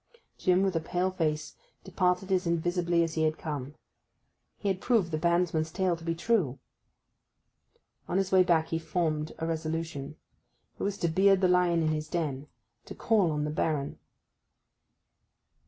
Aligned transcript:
Jim, 0.35 0.63
with 0.63 0.75
a 0.75 0.79
pale 0.79 1.11
face, 1.11 1.55
departed 1.83 2.31
as 2.31 2.47
invisibly 2.47 3.03
as 3.03 3.13
he 3.13 3.21
had 3.21 3.37
come. 3.37 3.75
He 4.57 4.67
had 4.67 4.81
proved 4.81 5.11
the 5.11 5.19
bandsman's 5.19 5.71
tale 5.71 5.95
to 5.95 6.03
be 6.03 6.15
true. 6.15 6.57
On 8.07 8.17
his 8.17 8.31
way 8.31 8.41
back 8.41 8.69
he 8.69 8.79
formed 8.79 9.31
a 9.37 9.45
resolution. 9.45 10.15
It 10.79 10.81
was 10.81 10.97
to 10.97 11.07
beard 11.07 11.39
the 11.39 11.47
lion 11.47 11.83
in 11.83 11.89
his 11.89 12.07
den—to 12.09 12.95
call 12.95 13.29
on 13.29 13.43
the 13.43 13.51
Baron. 13.51 13.99